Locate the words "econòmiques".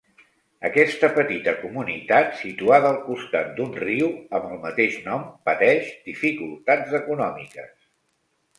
7.05-7.73